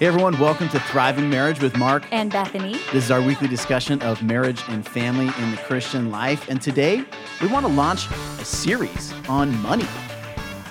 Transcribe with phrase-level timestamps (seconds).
[0.00, 2.72] Hey everyone, welcome to Thriving Marriage with Mark and Bethany.
[2.90, 6.48] This is our weekly discussion of marriage and family in the Christian life.
[6.48, 7.04] And today
[7.42, 9.84] we want to launch a series on money.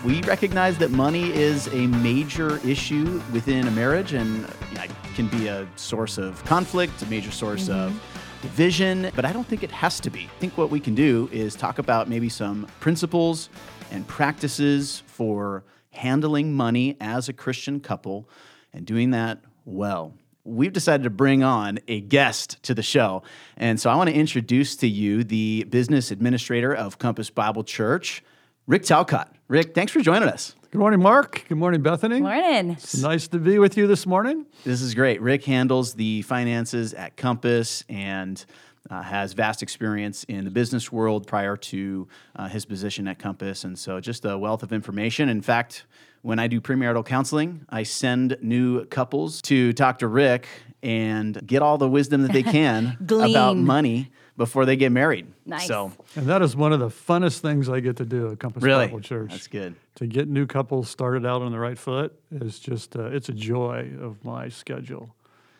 [0.03, 5.45] We recognize that money is a major issue within a marriage and it can be
[5.45, 7.79] a source of conflict, a major source mm-hmm.
[7.79, 10.21] of division, but I don't think it has to be.
[10.21, 13.51] I think what we can do is talk about maybe some principles
[13.91, 18.27] and practices for handling money as a Christian couple
[18.73, 20.13] and doing that well.
[20.43, 23.23] We've decided to bring on a guest to the show.
[23.57, 28.23] And so I want to introduce to you the business administrator of Compass Bible Church,
[28.65, 29.35] Rick Talcott.
[29.47, 30.55] Rick, thanks for joining us.
[30.71, 31.45] Good morning, Mark.
[31.49, 32.21] Good morning, Bethany.
[32.21, 32.71] Morning.
[32.71, 34.45] It's nice to be with you this morning.
[34.63, 35.19] This is great.
[35.21, 38.45] Rick handles the finances at Compass and
[38.89, 43.63] uh, has vast experience in the business world prior to uh, his position at Compass.
[43.63, 45.29] And so just a wealth of information.
[45.29, 45.85] In fact,
[46.21, 50.47] when I do premarital counseling, I send new couples to talk to Rick
[50.81, 55.27] and get all the wisdom that they can about money before they get married.
[55.45, 55.67] Nice.
[55.67, 58.63] So, and that is one of the funnest things I get to do at Compass
[58.63, 58.87] really?
[58.87, 59.31] Bible Church.
[59.31, 59.75] That's good.
[59.95, 63.33] To get new couples started out on the right foot is just uh, it's a
[63.33, 65.13] joy of my schedule.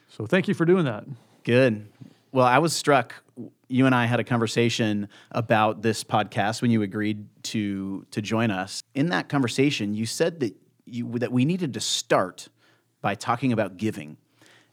[0.08, 1.04] So thank you for doing that.
[1.44, 1.88] Good.
[2.32, 3.16] Well, I was struck.
[3.70, 8.52] You and I had a conversation about this podcast when you agreed to to join
[8.52, 8.84] us.
[8.96, 12.50] In that conversation, you said that you that we needed to start
[13.02, 14.18] by talking about giving.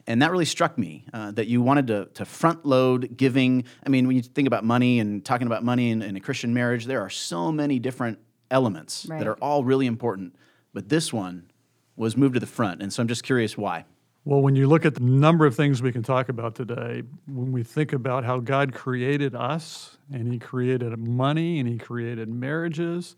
[0.08, 3.64] And that really struck me uh, that you wanted to, to front load giving.
[3.84, 6.54] I mean, when you think about money and talking about money in, in a Christian
[6.54, 8.18] marriage, there are so many different
[8.50, 9.18] elements right.
[9.18, 10.36] that are all really important.
[10.72, 11.50] But this one
[11.96, 12.82] was moved to the front.
[12.82, 13.84] And so I'm just curious why.
[14.26, 17.52] Well, when you look at the number of things we can talk about today, when
[17.52, 23.14] we think about how God created us and He created money and He created marriages,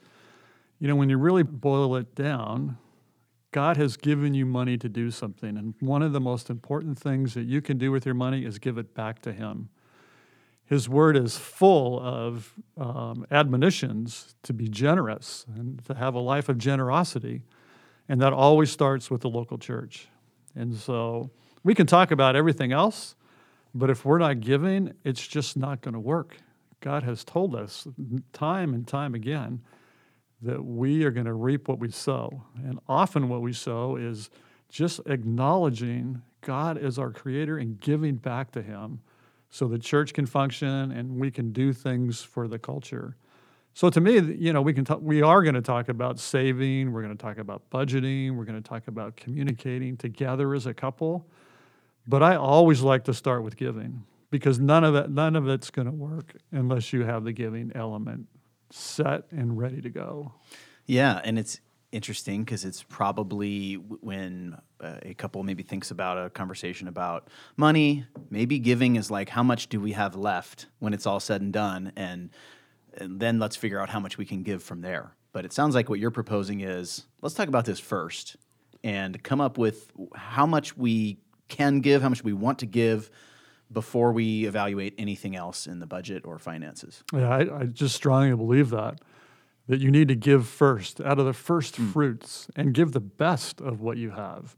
[0.78, 2.76] you know, when you really boil it down,
[3.52, 5.56] God has given you money to do something.
[5.56, 8.58] And one of the most important things that you can do with your money is
[8.58, 9.70] give it back to Him.
[10.66, 16.50] His word is full of um, admonitions to be generous and to have a life
[16.50, 17.44] of generosity.
[18.10, 20.08] And that always starts with the local church.
[20.58, 21.30] And so
[21.62, 23.14] we can talk about everything else,
[23.74, 26.36] but if we're not giving, it's just not going to work.
[26.80, 27.86] God has told us
[28.32, 29.60] time and time again
[30.42, 32.42] that we are going to reap what we sow.
[32.56, 34.30] And often what we sow is
[34.68, 39.00] just acknowledging God as our creator and giving back to Him
[39.50, 43.16] so the church can function and we can do things for the culture.
[43.78, 46.90] So to me, you know, we can talk, we are going to talk about saving,
[46.90, 50.74] we're going to talk about budgeting, we're going to talk about communicating together as a
[50.74, 51.28] couple.
[52.04, 54.02] But I always like to start with giving
[54.32, 57.70] because none of it none of it's going to work unless you have the giving
[57.76, 58.26] element
[58.70, 60.32] set and ready to go.
[60.86, 61.60] Yeah, and it's
[61.92, 68.06] interesting because it's probably when uh, a couple maybe thinks about a conversation about money,
[68.28, 71.52] maybe giving is like how much do we have left when it's all said and
[71.52, 72.30] done and
[73.00, 75.14] and then let's figure out how much we can give from there.
[75.32, 78.36] But it sounds like what you're proposing is let's talk about this first
[78.82, 83.10] and come up with how much we can give, how much we want to give
[83.70, 87.02] before we evaluate anything else in the budget or finances.
[87.12, 89.00] Yeah, I, I just strongly believe that
[89.66, 91.92] that you need to give first out of the first mm.
[91.92, 94.56] fruits and give the best of what you have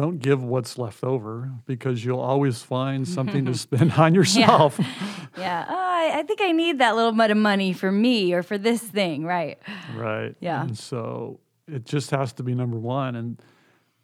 [0.00, 4.80] don't give what's left over because you'll always find something to spend on yourself.
[5.36, 5.66] Yeah, yeah.
[5.68, 8.58] Oh, I, I, think I need that little bit of money for me or for
[8.58, 9.58] this thing, right?
[9.94, 10.34] Right.
[10.40, 10.62] Yeah.
[10.62, 13.42] And so it just has to be number one, and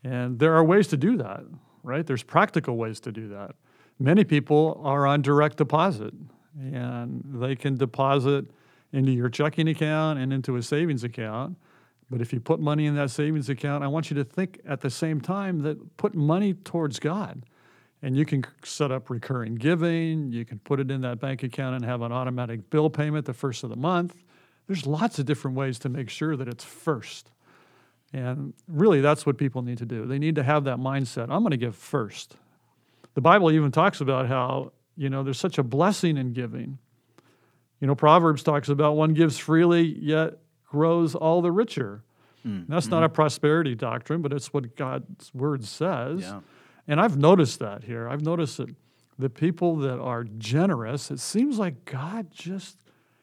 [0.04, 1.42] and there are ways to do that,
[1.82, 2.06] right?
[2.06, 3.56] There's practical ways to do that.
[3.98, 6.14] Many people are on direct deposit,
[6.58, 8.46] and they can deposit
[8.92, 11.56] into your checking account and into a savings account
[12.10, 14.80] but if you put money in that savings account, I want you to think at
[14.80, 17.44] the same time that put money towards God.
[18.02, 20.30] And you can set up recurring giving.
[20.30, 23.34] You can put it in that bank account and have an automatic bill payment the
[23.34, 24.14] first of the month.
[24.66, 27.30] There's lots of different ways to make sure that it's first.
[28.12, 30.06] And really, that's what people need to do.
[30.06, 32.36] They need to have that mindset I'm going to give first.
[33.14, 36.78] The Bible even talks about how, you know, there's such a blessing in giving.
[37.80, 40.34] You know, Proverbs talks about one gives freely, yet
[40.66, 42.02] grows all the richer.
[42.46, 42.66] Mm.
[42.68, 42.94] That's mm-hmm.
[42.94, 46.20] not a prosperity doctrine, but it's what God's word says.
[46.22, 46.40] Yeah.
[46.88, 48.08] And I've noticed that here.
[48.08, 48.74] I've noticed that
[49.18, 52.76] the people that are generous, it seems like God just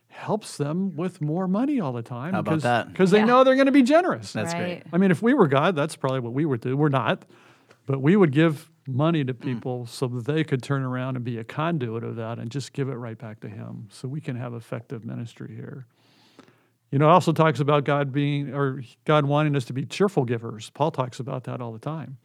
[0.08, 2.34] helps them with more money all the time.
[2.34, 2.90] How about that?
[2.90, 3.26] Because they yeah.
[3.26, 4.34] know they're going to be generous.
[4.34, 4.60] That's right.
[4.60, 4.84] great.
[4.92, 6.78] I mean, if we were God, that's probably what we would do.
[6.78, 7.26] We're not.
[7.86, 9.42] But we would give money to mm.
[9.42, 9.90] people mm.
[9.90, 12.90] so that they could turn around and be a conduit of that and just give
[12.90, 15.86] it right back to Him so we can have effective ministry here.
[16.92, 20.26] You know, it also talks about God being, or God wanting us to be cheerful
[20.26, 20.70] givers.
[20.70, 22.18] Paul talks about that all the time.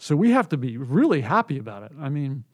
[0.00, 1.92] So we have to be really happy about it.
[2.00, 2.44] I mean,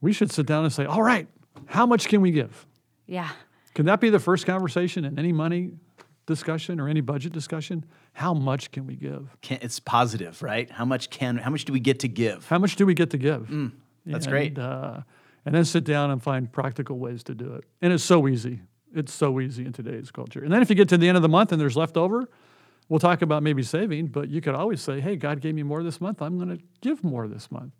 [0.00, 1.26] we should sit down and say, all right,
[1.66, 2.64] how much can we give?
[3.06, 3.28] Yeah.
[3.74, 5.72] Can that be the first conversation in any money
[6.26, 7.84] discussion or any budget discussion?
[8.12, 9.36] How much can we give?
[9.40, 10.70] Can, it's positive, right?
[10.70, 12.46] How much can how much do we get to give?
[12.46, 13.48] How much do we get to give?
[13.48, 13.72] Mm,
[14.06, 14.56] that's and, great.
[14.56, 15.00] Uh,
[15.44, 17.64] and then sit down and find practical ways to do it.
[17.82, 18.60] And it's so easy.
[18.94, 20.44] It's so easy in today's culture.
[20.44, 22.28] And then if you get to the end of the month and there's left over,
[22.90, 25.82] we'll talk about maybe saving, but you could always say, hey, God gave me more
[25.82, 26.20] this month.
[26.20, 27.72] I'm going to give more this month.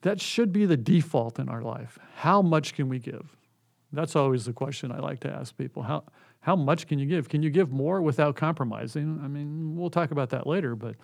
[0.00, 1.98] That should be the default in our life.
[2.16, 3.36] How much can we give?
[3.92, 5.82] That's always the question I like to ask people.
[5.82, 6.04] How,
[6.40, 7.28] how much can you give?
[7.28, 9.20] Can you give more without compromising?
[9.22, 10.94] I mean, we'll talk about that later, but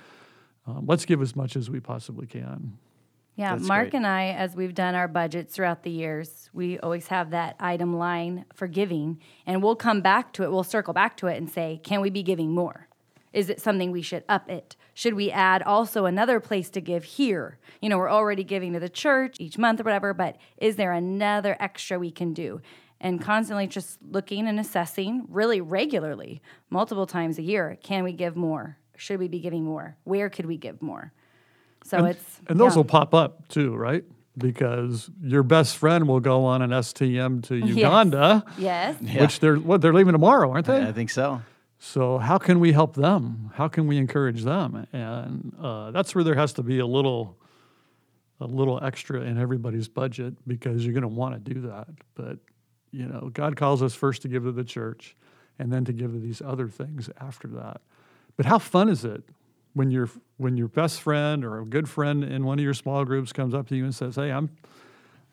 [0.67, 2.79] um, let's give as much as we possibly can.
[3.35, 3.95] Yeah, That's Mark great.
[3.95, 7.97] and I, as we've done our budgets throughout the years, we always have that item
[7.97, 10.51] line for giving, and we'll come back to it.
[10.51, 12.88] We'll circle back to it and say, can we be giving more?
[13.33, 14.77] Is it something we should up it?
[14.95, 17.59] Should we add also another place to give here?
[17.81, 20.93] You know, we're already giving to the church each month or whatever, but is there
[20.93, 22.61] another extra we can do?
[23.01, 28.35] And constantly just looking and assessing really regularly, multiple times a year, can we give
[28.35, 28.77] more?
[28.97, 29.97] Should we be giving more?
[30.03, 31.13] Where could we give more?
[31.85, 32.79] So it's And those yeah.
[32.79, 34.05] will pop up too, right?
[34.37, 38.97] Because your best friend will go on an STM to Uganda, Yes.
[39.01, 39.21] Yeah.
[39.21, 40.83] which they're what they're leaving tomorrow, aren't they?
[40.83, 41.41] I think so.
[41.79, 43.53] So how can we help them?
[43.55, 44.87] How can we encourage them?
[44.93, 47.37] And uh, that's where there has to be a little,
[48.41, 51.89] a little extra in everybody's budget because you're going to want to do that.
[52.15, 52.39] But
[52.91, 55.17] you know, God calls us first to give to the church,
[55.59, 57.81] and then to give to these other things after that.
[58.37, 59.25] But how fun is it
[59.75, 63.05] when your when your best friend or a good friend in one of your small
[63.05, 64.51] groups comes up to you and says, "Hey, I'm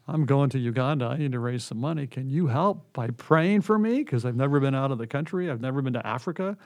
[0.08, 1.06] I'm going to Uganda.
[1.06, 2.06] I need to raise some money.
[2.06, 4.04] Can you help by praying for me?
[4.04, 5.50] Because I've never been out of the country.
[5.50, 6.58] I've never been to Africa.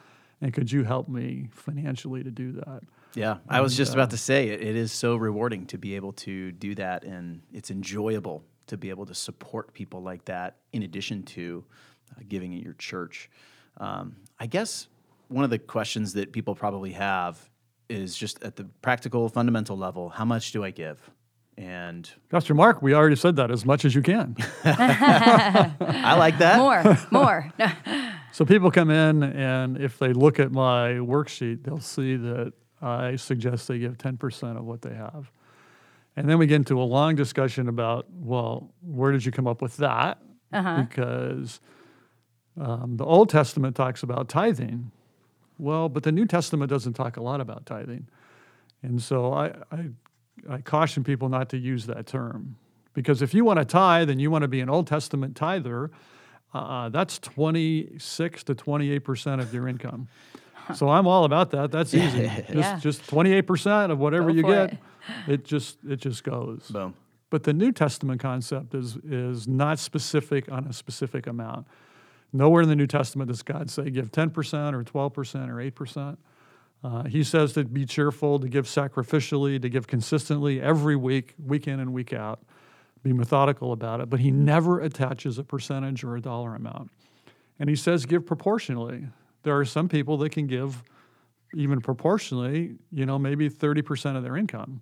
[0.41, 2.81] And could you help me financially to do that?
[3.15, 5.95] Yeah, I was just uh, about to say it, it is so rewarding to be
[5.95, 10.57] able to do that, and it's enjoyable to be able to support people like that.
[10.73, 11.63] In addition to
[12.11, 13.29] uh, giving at your church,
[13.77, 14.87] um, I guess
[15.27, 17.49] one of the questions that people probably have
[17.89, 21.09] is just at the practical, fundamental level: How much do I give?
[21.59, 24.37] And Pastor Mark, we already said that as much as you can.
[24.63, 26.57] I like that.
[26.57, 27.51] more, more.
[27.59, 27.69] No.
[28.31, 33.17] so people come in, and if they look at my worksheet, they'll see that I
[33.17, 35.29] suggest they give 10% of what they have.
[36.15, 39.61] And then we get into a long discussion about, well, where did you come up
[39.61, 40.19] with that?
[40.51, 41.59] Because
[42.57, 44.91] um, the Old Testament talks about tithing.
[45.57, 48.07] Well, but the New Testament doesn't talk a lot about tithing.
[48.81, 49.89] And so I, I,
[50.49, 52.57] I caution people not to use that term.
[52.93, 55.91] Because if you want to tithe and you want to be an Old Testament tither,
[56.53, 60.07] uh, that's 26 to 28% of your income.
[60.75, 61.71] So I'm all about that.
[61.71, 62.27] That's easy.
[62.47, 62.79] Just, Yeah.
[62.79, 64.79] just 28% of whatever Go you get, it.
[65.27, 66.69] it just, it just goes.
[66.69, 66.93] Boom.
[67.31, 71.67] But the New Testament concept is, is not specific on a specific amount.
[72.33, 76.17] Nowhere in the New Testament does God say give 10% or 12% or 8%.
[76.83, 81.67] Uh, he says to be cheerful, to give sacrificially, to give consistently every week, week
[81.67, 82.39] in and week out.
[83.03, 84.09] Be methodical about it.
[84.09, 86.91] But he never attaches a percentage or a dollar amount.
[87.59, 89.07] And he says give proportionally.
[89.43, 90.83] There are some people that can give
[91.53, 94.81] even proportionally, you know, maybe 30% of their income.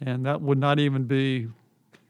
[0.00, 1.48] And that would not even be,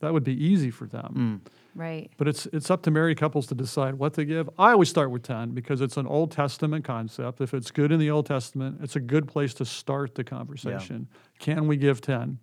[0.00, 1.43] that would be easy for them.
[1.75, 2.11] Right.
[2.16, 4.49] But it's, it's up to married couples to decide what to give.
[4.59, 7.40] I always start with 10 because it's an Old Testament concept.
[7.40, 11.09] If it's good in the Old Testament, it's a good place to start the conversation.
[11.38, 12.38] Can we give 10?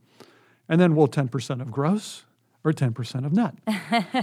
[0.70, 2.26] And then, we'll 10% of gross
[2.64, 3.56] or 10% of net?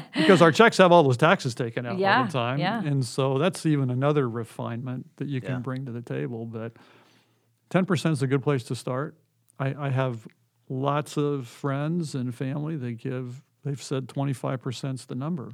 [0.14, 2.58] because our checks have all those taxes taken out all the time.
[2.58, 2.82] yeah.
[2.82, 5.58] And so that's even another refinement that you can Yeah.
[5.58, 6.46] bring to the table.
[6.46, 6.72] But
[7.70, 9.16] 10% is a good place to start.
[9.58, 10.26] I, I have
[10.68, 15.50] lots of friends and family that give, they've said 25% is the number.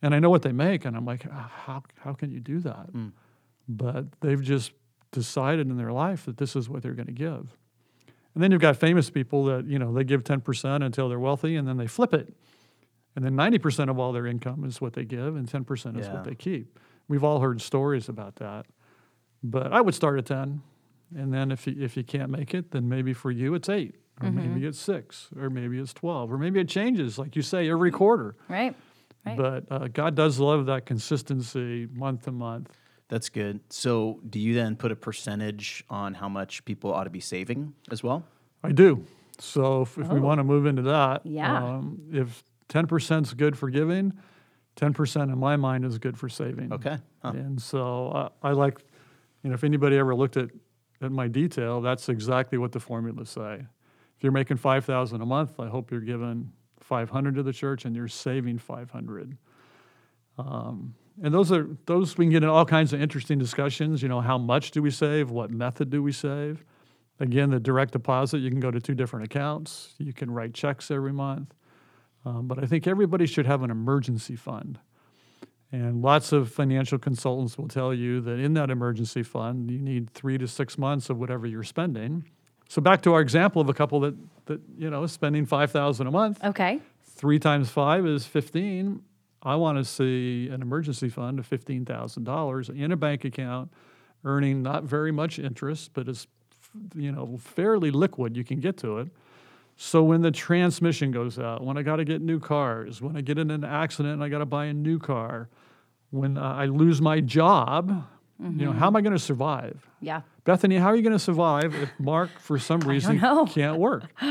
[0.00, 2.58] And I know what they make, and I'm like, "Ah, how, how can you do
[2.60, 2.90] that?
[3.68, 4.72] But they've just
[5.12, 7.56] decided in their life that this is what they're going to give.
[8.34, 11.54] And then you've got famous people that, you know, they give 10% until they're wealthy
[11.56, 12.34] and then they flip it.
[13.14, 16.14] And then 90% of all their income is what they give and 10% is Yeah.
[16.14, 16.78] what they keep.
[17.08, 18.64] We've all heard stories about that.
[19.42, 20.62] But I would start at 10.
[21.14, 23.94] And then if you, if you can't make it, then maybe for you it's 8
[24.20, 27.68] or maybe it's 6 or maybe it's 12 or maybe it changes like you say
[27.70, 28.34] every quarter.
[28.48, 28.74] Right.
[29.24, 29.36] Right.
[29.36, 32.70] But uh, God does love that consistency month to month.
[33.08, 33.60] That's good.
[33.68, 37.72] So, do you then put a percentage on how much people ought to be saving
[37.90, 38.24] as well?
[38.64, 39.04] I do.
[39.38, 40.22] So if, if we Oh.
[40.22, 41.62] want to move into that, Yeah.
[41.76, 44.12] um, if 10% is good for giving,
[44.76, 46.72] 10% in my mind is good for saving.
[46.72, 46.96] Okay.
[47.22, 47.32] Huh.
[47.34, 48.82] And so uh, I like,
[49.42, 50.50] you know, if anybody ever looked at,
[51.02, 53.66] at my detail, that's exactly what the formulas say.
[54.22, 58.08] You're making 5000 a month, I hope you're giving 500 to the church and you're
[58.08, 59.36] saving 500.
[60.38, 64.02] Um, and those are those we can get in all kinds of interesting discussions.
[64.02, 65.30] You know, how much do we save?
[65.30, 66.64] What method do we save?
[67.20, 69.94] Again, the direct deposit, you can go to two different accounts.
[69.98, 71.52] You can write checks every month.
[72.24, 74.78] Um, but I think everybody should have an emergency fund.
[75.70, 80.10] And lots of financial consultants will tell you that in that emergency fund, you need
[80.10, 82.24] three to six months of whatever you're spending.
[82.72, 84.14] So back to our example of a couple that,
[84.46, 86.42] that you know is spending five thousand a month.
[86.42, 86.80] Okay.
[87.04, 89.02] Three times five is fifteen.
[89.42, 93.70] I want to see an emergency fund of fifteen thousand dollars in a bank account,
[94.24, 96.26] earning not very much interest, but it's
[96.94, 98.38] you know fairly liquid.
[98.38, 99.08] You can get to it.
[99.76, 103.20] So when the transmission goes out, when I got to get new cars, when I
[103.20, 105.50] get in an accident and I got to buy a new car,
[106.08, 108.06] when uh, I lose my job,
[108.42, 109.86] you know, how am I going to survive?
[110.00, 110.22] Yeah.
[110.44, 113.18] Bethany, how are you going to survive if Mark, for some reason,
[113.48, 114.04] can't work?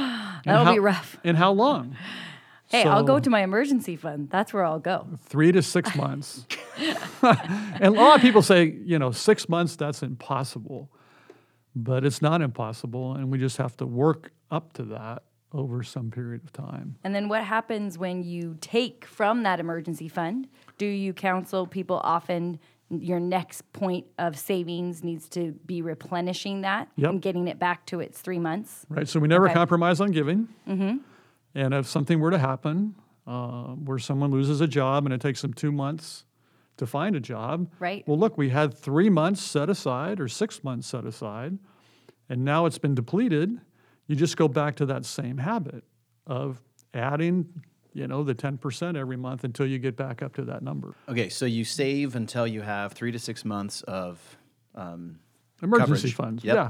[0.44, 1.18] And That'll how- be rough.
[1.24, 1.96] And how long?
[2.68, 4.30] Hey, I'll go to my emergency fund.
[4.32, 5.06] That's where I'll go.
[5.26, 6.48] three to six months.
[7.22, 10.90] and a lot of people say, you know, six months, that's impossible.
[11.76, 13.14] But it's not impossible.
[13.14, 16.96] And we just have to work up to that over some period of time.
[17.04, 20.48] And then what happens when you take from that emergency fund?
[20.78, 22.58] Do you counsel people often
[23.00, 27.10] your next point of savings needs to be replenishing that Yep.
[27.12, 28.86] and getting it back to its three months?
[28.90, 29.08] Right.
[29.08, 29.54] So we never Okay.
[29.54, 30.48] compromise on giving.
[30.68, 30.98] Mm-hmm.
[31.56, 32.96] And if something were to happen
[33.28, 36.26] uh, where someone loses a job and it takes them two months
[36.78, 38.06] to find a job, Right.
[38.08, 41.60] Well, look, we had three months set aside or six months set aside,
[42.30, 43.60] and now it's been depleted.
[44.08, 45.84] You just go back to that same habit
[46.26, 46.62] of
[46.94, 47.48] adding,
[47.94, 50.96] you know, the 10% every month until you get back up to that number.
[51.10, 54.38] Okay, so you save until you have three to six months of
[54.76, 55.20] um,
[55.62, 56.16] Emergency coverage.
[56.16, 56.56] funds, Yep.
[56.56, 56.70] yeah.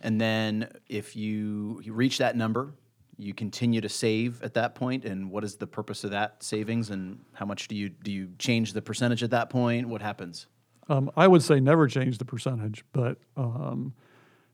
[0.00, 2.72] And then if you, you reach that number,
[3.16, 5.04] you continue to save at that point.
[5.04, 6.90] And what is the purpose of that savings?
[6.90, 9.88] And how much do you do you change the percentage at that point?
[9.88, 10.46] What happens?
[10.88, 13.92] Um, I would say never change the percentage, but um,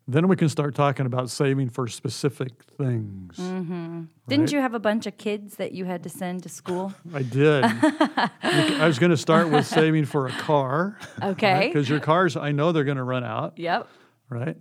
[0.06, 3.36] then we can start talking about saving for specific things.
[3.38, 4.02] Mm-hmm.
[4.28, 6.92] Didn't you have a bunch of kids that you had to send to school?
[7.14, 7.64] I did.
[8.42, 10.98] I was going to start with saving for a car.
[11.22, 11.68] Okay.
[11.68, 13.58] Because your cars, I know they're going to run out.
[13.58, 13.88] Yep.
[14.28, 14.56] right?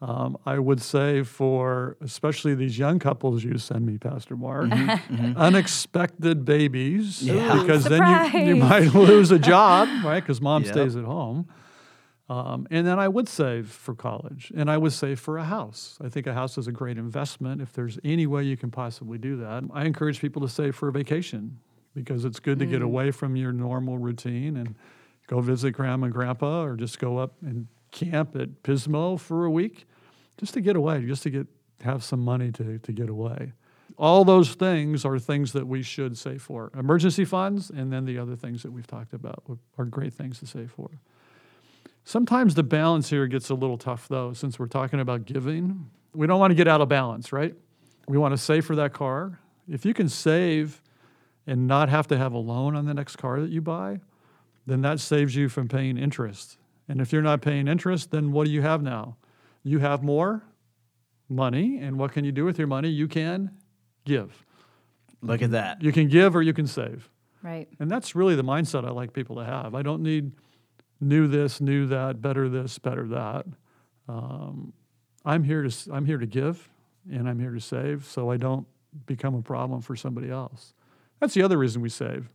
[0.00, 5.14] Um, I would say for especially these young couples you send me, Pastor Mark, mm-hmm.
[5.16, 5.36] Mm-hmm.
[5.36, 7.60] unexpected babies, Yeah.
[7.60, 10.20] because then you, you might lose a job, right?
[10.20, 10.72] Because mom Yep.
[10.72, 11.48] stays at home.
[12.28, 15.96] Um, and then I would save for college, and I would save for a house.
[16.04, 19.16] I think a house is a great investment if there's any way you can possibly
[19.16, 19.64] do that.
[19.72, 21.58] I encourage people to save for a vacation
[21.94, 24.74] because it's good to get away from your normal routine and
[25.26, 29.50] go visit grandma and grandpa, or just go up and camp at Pismo for a
[29.50, 29.86] week,
[30.36, 31.46] just to get away, just to get
[31.82, 33.52] have some money to, to get away.
[33.96, 36.70] All those things are things that we should save for.
[36.76, 39.42] Emergency funds, and then the other things that we've talked about
[39.78, 40.90] are great things to save for.
[42.08, 45.90] Sometimes the balance here gets a little tough, though, since we're talking about giving.
[46.14, 47.54] We don't want to get out of balance, right?
[48.06, 49.38] We want to save for that car.
[49.68, 50.80] If you can save
[51.46, 54.00] and not have to have a loan on the next car that you buy,
[54.64, 56.56] then that saves you from paying interest.
[56.88, 59.18] And if you're not paying interest, then what do you have now?
[59.62, 60.42] You have more
[61.28, 62.88] money, and what can you do with your money?
[62.88, 63.50] You can
[64.06, 64.46] give.
[65.20, 65.82] Look at that.
[65.82, 67.10] You can give or you can save.
[67.42, 67.68] Right.
[67.78, 69.74] And that's really the mindset I like people to have.
[69.74, 70.32] I don't need
[71.00, 73.46] new this, new that, better this, better that.
[74.08, 74.72] Um,
[75.24, 76.68] I'm here to I'm here to give,
[77.10, 78.66] and I'm here to save, so I don't
[79.06, 80.72] become a problem for somebody else.
[81.20, 82.28] That's the other reason we save.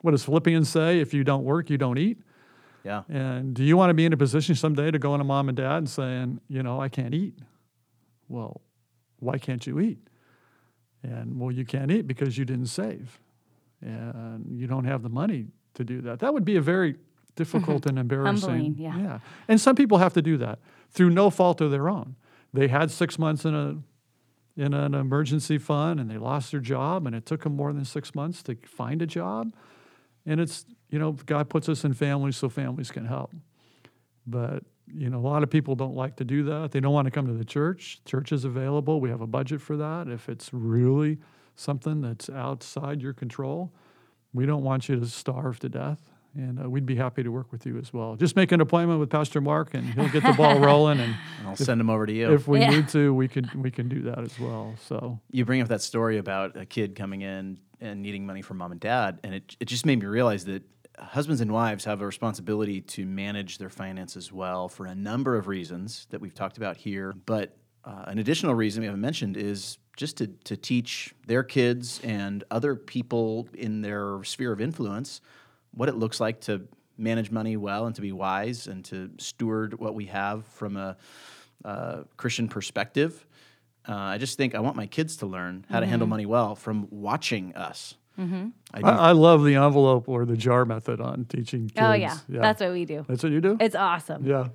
[0.00, 1.00] What does Philippians say?
[1.00, 2.18] If you don't work, you don't eat.
[2.84, 3.02] Yeah.
[3.08, 5.56] And do you want to be in a position someday to go into mom and
[5.56, 7.38] dad and saying, you know, I can't eat?
[8.28, 8.62] Well,
[9.18, 9.98] why can't you eat?
[11.02, 13.20] And well, you can't eat because you didn't save,
[13.82, 16.20] and you don't have the money to do that.
[16.20, 16.96] That would be a very
[17.40, 17.88] difficult mm-hmm.
[17.88, 18.50] and embarrassing.
[18.50, 18.98] Humbling, yeah.
[18.98, 19.18] Yeah.
[19.48, 20.58] And some people have to do that
[20.90, 22.16] through no fault of their own.
[22.52, 23.78] They had six months in a
[24.56, 27.84] in an emergency fund and they lost their job and it took them more than
[27.84, 29.54] six months to find a job.
[30.26, 33.32] And it's, you know, God puts us in families so families can help.
[34.26, 36.72] But, you know, a lot of people don't like to do that.
[36.72, 38.02] They don't want to come to the church.
[38.04, 39.00] Church is available.
[39.00, 40.08] We have a budget for that.
[40.08, 41.18] If it's really
[41.56, 43.72] something that's outside your control,
[44.34, 46.09] we don't want you to starve to death.
[46.36, 48.14] And uh, we'd be happy to work with you as well.
[48.14, 51.00] Just make an appointment with Pastor Mark and he'll get the ball rolling.
[51.00, 52.32] And And I'll send them over to you.
[52.32, 52.70] if we Yeah.
[52.70, 54.76] need to, we could we can do that as well.
[54.86, 58.58] So you bring up that story about a kid coming in and needing money from
[58.58, 60.62] mom and dad, and it, it just made me realize that
[60.98, 65.48] husbands and wives have a responsibility to manage their finances well for a number of
[65.48, 67.14] reasons that we've talked about here.
[67.26, 72.00] But uh, an additional reason we haven't mentioned is just to, to teach their kids
[72.04, 75.22] and other people in their sphere of influence
[75.72, 76.62] what it looks like to
[76.98, 80.96] manage money well and to be wise and to steward what we have from a
[81.64, 83.26] uh, Christian perspective.
[83.88, 86.54] Uh, I just think I want my kids to learn how to handle money well
[86.54, 87.96] from watching us.
[88.18, 88.52] I do
[88.84, 91.80] I, I love the envelope or the jar method on teaching kids.
[91.80, 92.18] Oh yeah.
[92.28, 93.06] that's what we do.
[93.08, 93.56] That's what you do.
[93.58, 94.26] It's awesome.
[94.26, 94.48] yeah.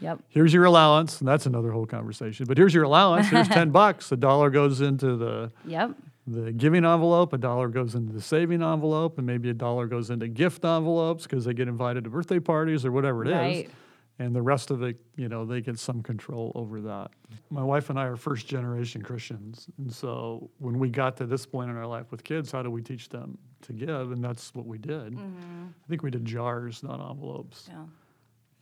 [0.00, 0.18] Yep.
[0.28, 2.46] Here's your allowance, and that's another whole conversation.
[2.46, 3.28] But here's your allowance.
[3.28, 4.10] Here's ten bucks.
[4.10, 5.92] A dollar goes into the Yep.
[6.26, 10.10] The giving envelope, a dollar goes into the saving envelope, and maybe a dollar goes
[10.10, 13.34] into gift envelopes because they get invited to birthday parties or whatever it is.
[13.34, 13.70] Right.
[14.18, 17.10] And the rest of it, you know, they get some control over that.
[17.50, 19.66] My wife and I are first generation Christians.
[19.78, 22.70] And so when we got to this point in our life with kids, how do
[22.70, 24.12] we teach them to give?
[24.12, 25.14] And that's what we did.
[25.14, 25.64] Mm-hmm.
[25.84, 27.68] I think we did jars, not envelopes.
[27.68, 27.84] Yeah.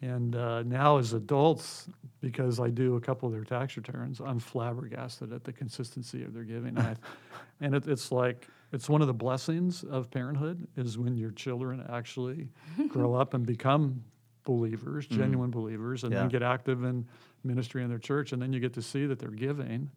[0.02, 1.86] And uh, now, as adults,
[2.22, 6.32] because I do a couple of their tax returns, I'm flabbergasted at the consistency of
[6.32, 6.78] their giving.
[6.78, 6.96] And, I,
[7.60, 11.84] and it, it's like it's one of the blessings of parenthood is when your children
[11.90, 12.48] actually
[12.88, 14.02] grow up and become
[14.44, 16.20] believers, genuine believers, and Yeah.
[16.20, 17.06] then get active in
[17.44, 19.90] ministry in their church, and then you get to see that they're giving,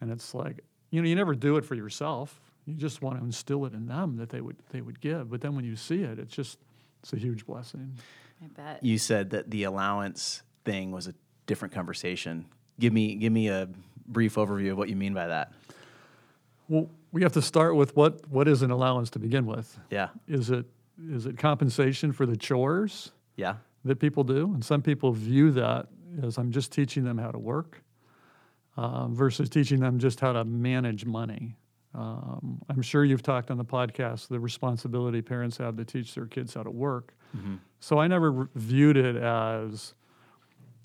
[0.00, 2.40] and it's like you know you never do it for yourself.
[2.64, 5.30] You just want to instill it in them that they would they would give.
[5.30, 6.58] But then when you see it, it's just
[7.02, 7.96] it's a huge blessing.
[8.42, 8.82] I bet.
[8.84, 11.14] you said that the allowance thing was a
[11.46, 12.46] different conversation.
[12.80, 13.68] Give me give me a
[14.06, 15.52] brief overview of what you mean by that.
[16.68, 19.78] Well, we have to start with what what is an allowance to begin with.
[19.90, 20.08] Yeah.
[20.26, 20.66] Is it
[21.10, 23.56] is it compensation for the chores Yeah.
[23.84, 24.52] that people do?
[24.54, 25.88] And some people view that
[26.22, 27.82] as I'm just teaching them how to work
[28.76, 31.56] uh, versus teaching them just how to manage money.
[31.94, 36.26] Um, I'm sure you've talked on the podcast the responsibility parents have to teach their
[36.26, 37.14] kids how to work.
[37.80, 39.94] So I never viewed it as,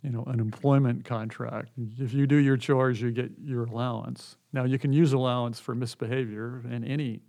[0.01, 1.69] you know, an employment contract.
[1.99, 4.37] If you do your chores, you get your allowance.
[4.53, 7.21] Now you can use allowance for misbehavior in any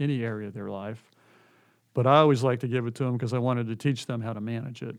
[0.00, 1.10] any area of their life,
[1.94, 4.20] but I always like to give it to them because I wanted to teach them
[4.20, 4.96] how to manage it,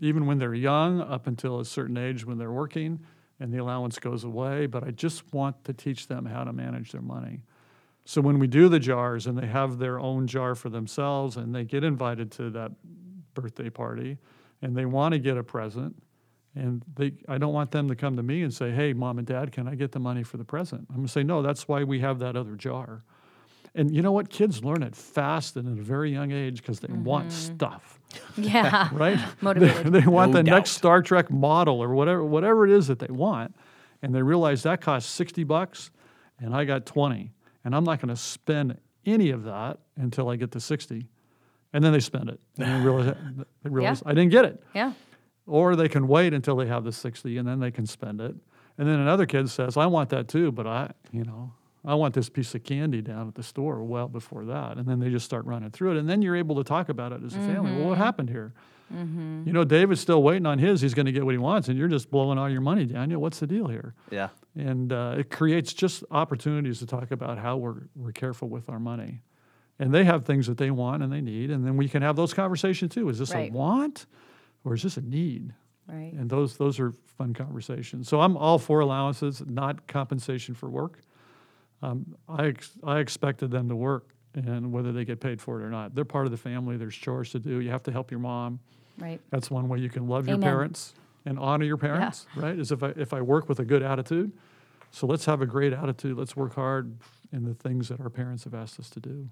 [0.00, 3.00] even when they're young, up until a certain age when they're working,
[3.40, 4.66] and the allowance goes away.
[4.66, 7.42] But I just want to teach them how to manage their money.
[8.04, 11.54] So when we do the jars and they have their own jar for themselves and
[11.54, 12.72] they get invited to that
[13.34, 14.18] birthday party
[14.62, 15.94] and they want to get a present
[16.54, 19.26] and they I don't want them to come to me and say, "Hey, mom and
[19.26, 21.68] dad, can I get the money for the present?" I'm going to say, "No, that's
[21.68, 23.04] why we have that other jar."
[23.78, 24.28] And you know what?
[24.28, 27.54] Kids learn it fast and at a very young age because they want mm-hmm.
[27.54, 28.00] stuff,
[28.36, 28.88] Yeah.
[28.92, 29.18] right?
[29.40, 29.92] Motivated.
[29.92, 30.72] they want No the next.
[30.72, 33.54] Star Trek model or whatever whatever it is that they want,
[34.02, 35.92] and they realize that costs sixty bucks,
[36.40, 37.30] and I got twenty,
[37.64, 41.06] and I'm not going to spend any of that until I get to sixty,
[41.72, 43.14] and then they spend it, and they realize,
[43.62, 44.92] they realize I didn't get it, Yeah.
[45.46, 48.34] or they can wait until they have the sixty, and then they can spend it,
[48.76, 51.52] and then another kid says, I want that too, but I, you know.
[51.84, 54.76] I want this piece of candy down at the store well before that.
[54.76, 55.98] And then they just start running through it.
[55.98, 57.72] And then you're able to talk about it as a family.
[57.76, 58.52] Well, what happened here?
[58.90, 60.80] You know, David's still waiting on his.
[60.80, 63.20] He's going to get what he wants, and you're just blowing all your money, Daniel.
[63.20, 63.92] What's the deal here?
[64.10, 64.30] Yeah.
[64.56, 68.80] And uh, it creates just opportunities to talk about how we're, we're careful with our
[68.80, 69.20] money.
[69.78, 72.16] And they have things that they want and they need, and then we can have
[72.16, 73.08] those conversations too.
[73.10, 73.50] Is this Right.
[73.50, 74.06] a want
[74.64, 75.52] or is this a need?
[75.86, 76.12] Right.
[76.14, 78.08] And those those are fun conversations.
[78.08, 81.00] So I'm all for allowances, not compensation for work.
[81.82, 85.64] Um, I ex- I expected them to work, and whether they get paid for it
[85.64, 86.76] or not, they're part of the family.
[86.76, 87.60] There's chores to do.
[87.60, 88.60] You have to help your mom.
[88.98, 89.20] Right.
[89.30, 92.58] That's one way you can love your parents and honor your parents, right?
[92.58, 94.32] Is if I if I work with a good attitude.
[94.90, 96.16] So let's have a great attitude.
[96.16, 96.96] Let's work hard
[97.32, 99.28] in the things that our parents have asked us to do.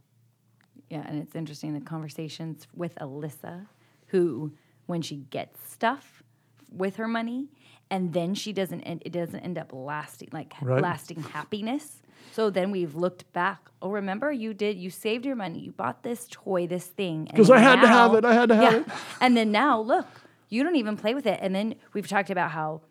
[0.90, 3.66] Yeah, and it's interesting the conversations with Alyssa,
[4.08, 4.52] who
[4.84, 6.22] when she gets stuff
[6.70, 7.48] with her money,
[7.90, 10.82] and then she doesn't, end, it doesn't end up lasting like Right.
[10.82, 12.02] lasting happiness.
[12.32, 13.70] So then we've looked back.
[13.80, 14.76] Oh, remember you did?
[14.76, 15.60] You saved your money.
[15.60, 17.24] You bought this toy, this thing.
[17.24, 18.78] because I had to have it, I had to have Yeah.
[18.80, 18.86] it.
[19.20, 20.06] And then now look,
[20.48, 21.38] you don't even play with it.
[21.40, 22.82] And then we've talked about how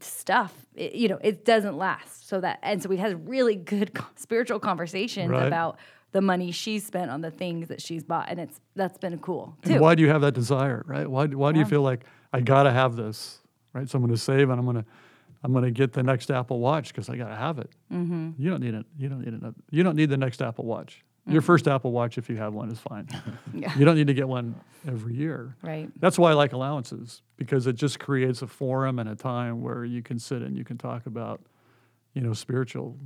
[0.00, 3.90] stuff it, you know it doesn't last so that and so we've had really good
[4.16, 5.46] spiritual conversations Right.
[5.46, 5.78] about
[6.12, 9.58] the money she's spent on the things that she's bought and it's that's been cool
[9.62, 11.06] And too why do you have that desire, right?
[11.06, 13.38] Why, why do you feel like I gotta have this,
[13.72, 13.88] right?
[13.88, 14.84] So I'm gonna save and I'm gonna
[15.44, 17.70] I'm gonna get the next Apple Watch because I gotta have it.
[17.92, 18.30] Mm-hmm.
[18.38, 18.86] You don't need it.
[18.98, 19.54] You don't need it.
[19.70, 21.04] You don't need the next Apple Watch.
[21.26, 23.08] Your first Apple Watch, if you have one, is fine.
[23.54, 23.72] Yeah.
[23.78, 25.56] You don't need to get one every year.
[25.62, 29.62] right That's why I like allowances because it just creates a forum and a time
[29.62, 31.40] where you can sit and you can talk about,
[32.14, 32.98] you know, spiritual,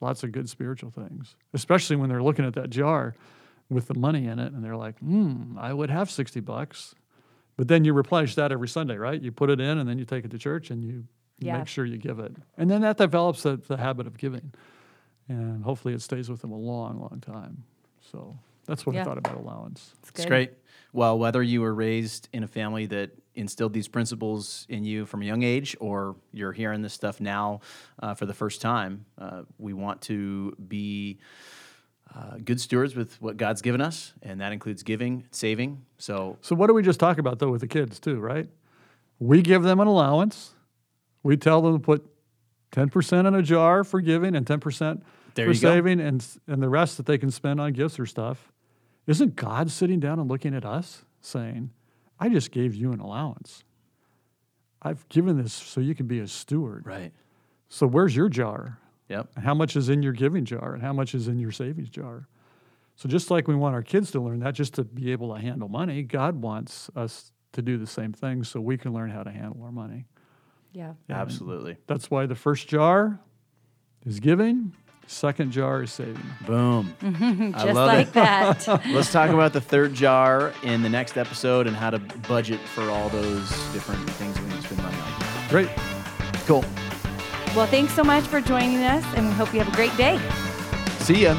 [0.00, 3.14] lots of good spiritual things, especially when they're looking at that jar
[3.68, 6.94] with the money in it and they're like, hmm, I would have 60 bucks.
[7.60, 9.20] But then you replenish that every Sunday, right?
[9.20, 11.04] You put it in and then you take it to church and you
[11.40, 11.58] Yeah.
[11.58, 12.34] make sure you give it.
[12.56, 14.54] And then that develops the, the habit of giving.
[15.28, 17.64] and hopefully it stays with them a long, long time.
[18.00, 19.92] So that's what I thought about allowance.
[19.98, 20.52] It's It's great.
[20.94, 25.20] Well, whether you were raised in a family that instilled these principles in you from
[25.20, 27.60] a young age, or you're hearing this stuff now
[28.02, 31.18] uh, for the first time, uh, we want to be
[32.14, 35.84] uh, good stewards with what God's given us, and that includes giving, saving.
[35.98, 38.48] So, So what do we just talk about though with the kids too, right?
[39.18, 40.54] We give them an allowance.
[41.22, 42.06] We tell them to put
[42.72, 45.02] 10% in a jar for giving and 10%
[45.34, 45.52] for you go.
[45.54, 48.50] saving and and the rest that they can spend on gifts or stuff.
[49.06, 51.70] Isn't God sitting down and looking at us saying,
[52.18, 53.64] "I just gave you an allowance.
[54.82, 56.86] I've given this so you can be a steward.
[56.86, 57.12] right.
[57.68, 58.78] So where's your jar?
[59.10, 59.38] Yep.
[59.42, 62.28] How much is in your giving jar and how much is in your savings jar?
[62.96, 65.40] So just like we want our kids to learn that just to be able to
[65.40, 69.22] handle money, God wants us to do the same thing so we can learn how
[69.24, 70.06] to handle our money.
[70.72, 70.92] Yeah.
[71.08, 71.76] Absolutely.
[71.88, 73.18] That's why the first jar
[74.06, 74.72] is giving,
[75.08, 76.22] second jar is saving.
[76.46, 76.94] Boom.
[77.02, 78.12] I Just love like it.
[78.12, 78.68] that.
[78.86, 82.82] Let's talk about the third jar in the next episode and how to budget for
[82.82, 85.48] all those different things we need to spend money on.
[85.48, 85.70] Great.
[86.46, 86.64] Cool.
[87.54, 90.18] Well, thanks so much for joining us, and we hope you have a great day.
[91.00, 91.34] See ya.